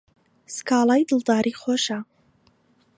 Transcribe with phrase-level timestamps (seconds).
[0.55, 1.99] سکاڵای دڵداری خۆشە